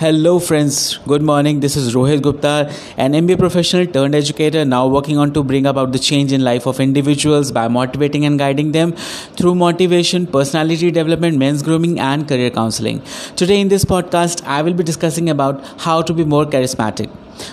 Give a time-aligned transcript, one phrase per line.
[0.00, 0.98] Hello, friends.
[1.08, 1.60] Good morning.
[1.60, 5.92] This is Rohit Gupta, an MBA professional turned educator, now working on to bring about
[5.92, 8.92] the change in life of individuals by motivating and guiding them
[9.38, 13.00] through motivation, personality development, men's grooming, and career counseling.
[13.36, 17.08] Today, in this podcast, I will be discussing about how to be more charismatic.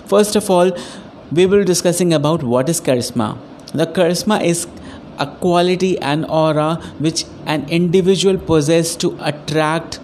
[0.05, 0.77] First of all,
[1.31, 3.37] we will be discussing about what is charisma.
[3.73, 4.67] The charisma is
[5.17, 10.01] a quality and aura which an individual possesses to attract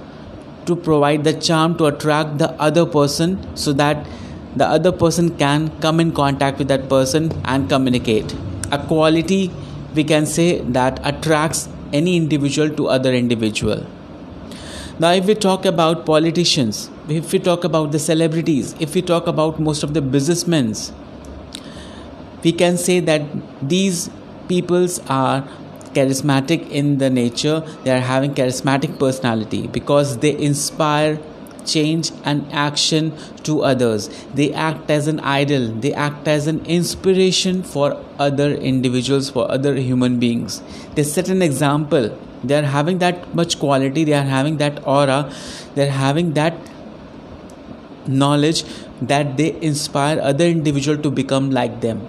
[0.69, 4.05] to provide the charm to attract the other person so that
[4.55, 8.35] the other person can come in contact with that person and communicate.
[8.71, 9.51] A quality
[9.95, 13.85] we can say that attracts any individual to other individual.
[14.99, 19.27] Now if we talk about politicians if we talk about the celebrities if we talk
[19.27, 20.73] about most of the businessmen
[22.43, 23.21] we can say that
[23.61, 24.09] these
[24.49, 25.47] peoples are
[25.99, 31.19] charismatic in the nature they are having charismatic personality because they inspire
[31.65, 33.13] change and action
[33.43, 34.09] to others.
[34.33, 35.67] They act as an idol.
[35.67, 40.61] They act as an inspiration for other individuals for other human beings.
[40.95, 42.17] They set an example.
[42.43, 44.03] They are having that much quality.
[44.03, 45.31] They are having that aura.
[45.75, 46.55] They are having that
[48.07, 48.63] knowledge
[49.01, 52.07] that they inspire other individual to become like them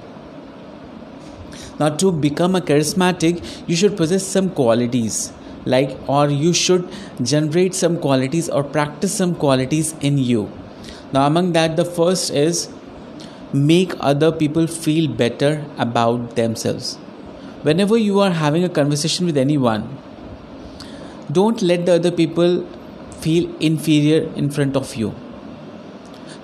[1.80, 5.32] now to become a charismatic you should possess some qualities.
[5.64, 6.88] Like or you should
[7.22, 10.50] generate some qualities or practice some qualities in you.
[11.12, 12.68] Now among that the first is
[13.52, 16.96] make other people feel better about themselves.
[17.62, 19.88] Whenever you are having a conversation with anyone
[21.32, 22.66] don't let the other people
[23.20, 25.14] feel inferior in front of you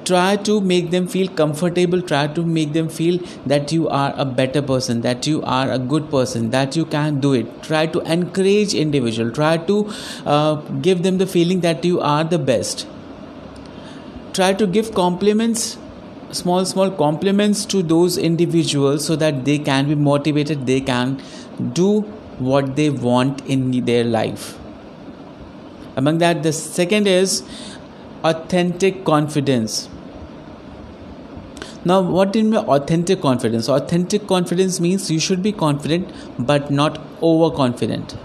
[0.08, 3.18] try to make them feel comfortable try to make them feel
[3.52, 7.20] that you are a better person that you are a good person that you can
[7.20, 7.62] do it.
[7.62, 9.90] Try to encourage individual try to
[10.24, 10.54] uh,
[10.86, 12.86] give them the feeling that you are the best.
[14.32, 15.78] Try to give compliments
[16.30, 21.20] small small compliments to those individuals so that they can be motivated they can
[21.72, 21.90] do
[22.50, 24.58] what they want in their life.
[25.96, 27.42] Among that the second is
[28.22, 29.88] authentic confidence
[31.86, 33.68] now, what in authentic confidence?
[33.68, 38.16] Authentic confidence means you should be confident but not overconfident.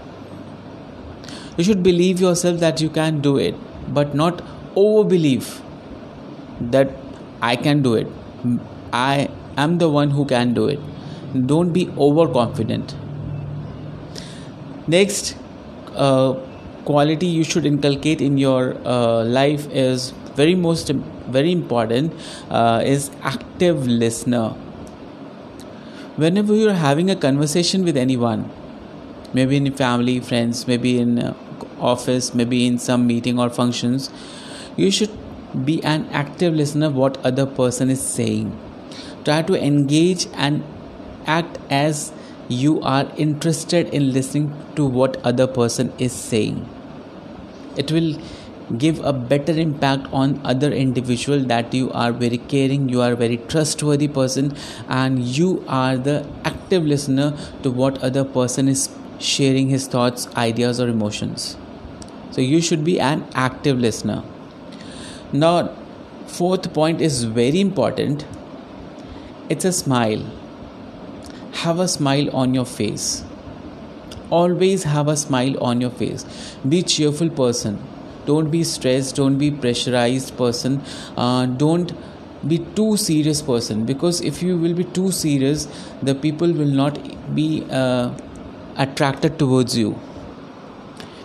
[1.56, 3.54] You should believe yourself that you can do it,
[3.94, 4.42] but not
[4.74, 5.60] over believe
[6.60, 6.90] that
[7.40, 8.08] I can do it.
[8.92, 10.80] I am the one who can do it.
[11.46, 12.96] Don't be overconfident.
[14.88, 15.36] Next,
[15.94, 16.34] uh,
[16.84, 20.90] quality you should inculcate in your uh, life is very most
[21.36, 22.12] very important
[22.50, 24.50] uh, is active listener.
[26.16, 28.50] Whenever you're having a conversation with anyone
[29.34, 31.34] maybe in family friends maybe in uh,
[31.80, 34.10] office maybe in some meeting or functions
[34.76, 35.10] you should
[35.64, 38.58] be an active listener what other person is saying.
[39.24, 40.64] Try to engage and
[41.26, 42.12] act as
[42.48, 46.68] you are interested in listening to what other person is saying.
[47.76, 48.18] It will
[48.78, 53.36] give a better impact on other individual that you are very caring you are very
[53.52, 54.54] trustworthy person
[54.88, 58.88] and you are the active listener to what other person is
[59.22, 61.56] sharing his thoughts ideas or emotions.
[62.30, 64.22] So you should be an active listener.
[65.32, 65.74] Now
[66.26, 68.24] fourth point is very important.
[69.48, 70.24] It's a smile.
[71.64, 73.24] Have a smile on your face.
[74.30, 76.24] Always have a smile on your face.
[76.66, 77.78] Be cheerful person
[78.26, 80.80] don't be stressed don't be pressurized person.
[81.16, 81.92] Uh, don't
[82.46, 85.68] be too serious person because if you will be too serious
[86.02, 86.98] the people will not
[87.34, 88.10] be uh,
[88.76, 89.98] attracted towards you.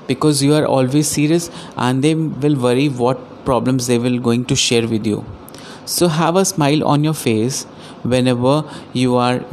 [0.07, 4.55] Because you are always serious and they will worry what problems they will going to
[4.55, 5.25] share with you.
[5.85, 7.63] So have a smile on your face
[8.03, 9.43] whenever you are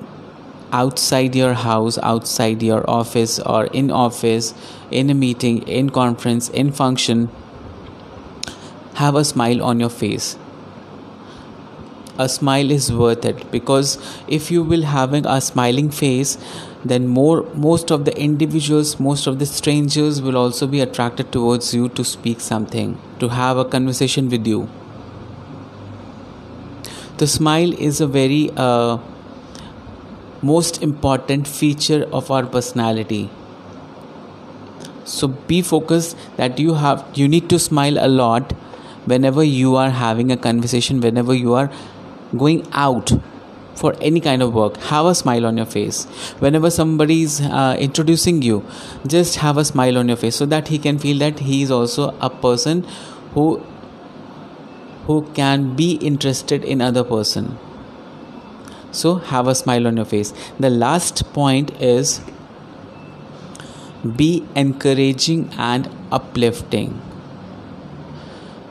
[0.81, 4.53] outside your house outside your office or in office
[4.91, 7.29] in a meeting in conference in function
[8.95, 10.37] have a smile on your face.
[12.17, 13.99] A smile is worth it because
[14.29, 16.39] if you will having a smiling face
[16.85, 21.75] then more most of the individuals most of the strangers will also be attracted towards
[21.75, 24.69] you to speak something to have a conversation with you.
[27.17, 28.99] The smile is a very uh,
[30.51, 33.31] most important feature of our personality.
[35.05, 38.53] So be focused that you have you need to smile a lot
[39.13, 41.71] whenever you are having a conversation whenever you are
[42.45, 43.13] going out
[43.75, 44.77] for any kind of work.
[44.93, 46.05] Have a smile on your face.
[46.47, 48.65] Whenever somebody is uh, introducing you
[49.07, 51.71] just have a smile on your face so that he can feel that he is
[51.71, 52.83] also a person
[53.35, 53.47] who
[55.07, 57.57] who can be interested in other person
[58.95, 60.33] so have a smile on your face.
[60.59, 62.21] The last point is
[64.17, 67.01] be encouraging and uplifting.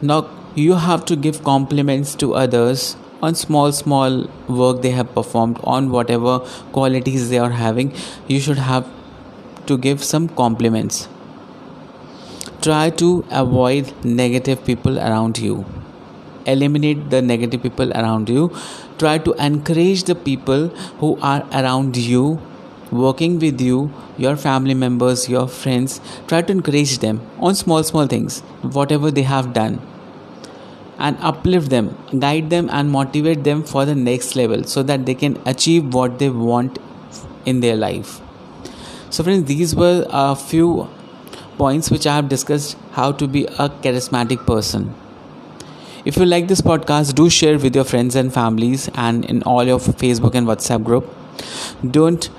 [0.01, 5.59] Now you have to give compliments to others on small small work they have performed
[5.63, 6.39] on whatever
[6.71, 7.93] qualities they are having.
[8.27, 8.87] You should have
[9.67, 11.07] to give some compliments.
[12.61, 15.65] Try to avoid negative people around you
[16.45, 18.51] eliminate the negative people around you.
[18.97, 20.67] Try to encourage the people
[20.99, 22.39] who are around you
[22.91, 25.99] working with you your family members your friends.
[26.27, 29.81] Try to encourage them on small small things whatever they have done.
[30.99, 35.15] And uplift them guide them and motivate them for the next level so that they
[35.15, 36.77] can achieve what they want
[37.45, 38.21] in their life.
[39.09, 40.87] So friends these were a few
[41.57, 44.93] points which i have discussed how to be a charismatic person
[46.05, 49.63] if you like this podcast, do share with your friends and families and in all
[49.63, 51.09] your Facebook and WhatsApp group.
[51.89, 52.29] Don't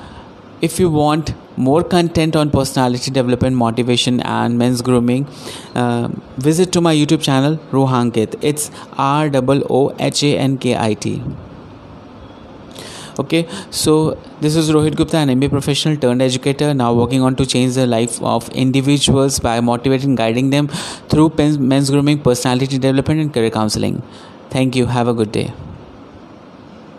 [0.61, 5.27] if you want more content on personality development motivation and men's grooming
[5.75, 6.09] uh,
[6.39, 9.31] visit to my youtube channel rohankit it's r
[9.81, 11.23] o h a n k i t
[13.19, 17.47] okay so this is rohit gupta an mba professional turned educator now working on to
[17.47, 20.69] change the life of individuals by motivating guiding them
[21.09, 21.29] through
[21.59, 24.03] men's grooming personality development and career counseling.
[24.51, 24.87] Thank you.
[24.87, 25.53] Have a good day